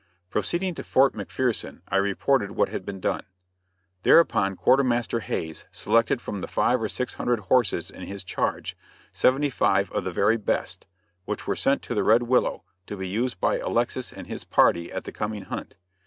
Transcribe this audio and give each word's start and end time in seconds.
Proceeding 0.31 0.73
to 0.73 0.83
Fort 0.83 1.13
McPherson 1.13 1.81
I 1.87 1.97
reported 1.97 2.49
what 2.53 2.69
had 2.69 2.83
been 2.83 2.99
done. 2.99 3.21
Thereupon 4.01 4.55
Quartermaster 4.55 5.19
Hays 5.19 5.65
selected 5.69 6.19
from 6.19 6.41
the 6.41 6.47
five 6.47 6.81
or 6.81 6.89
six 6.89 7.13
hundred 7.13 7.39
horses 7.41 7.91
in 7.91 8.07
his 8.07 8.23
charge, 8.23 8.75
seventy 9.13 9.51
five 9.51 9.91
of 9.91 10.03
the 10.03 10.11
very 10.11 10.37
best, 10.37 10.87
which 11.25 11.45
were 11.45 11.55
sent 11.55 11.83
to 11.83 11.93
the 11.93 12.03
Red 12.03 12.23
Willow, 12.23 12.63
to 12.87 12.97
be 12.97 13.07
used 13.07 13.39
by 13.39 13.59
Alexis 13.59 14.11
and 14.11 14.25
his 14.25 14.43
party 14.43 14.91
at 14.91 15.03
the 15.03 15.11
coming 15.11 15.43
hunt. 15.43 15.75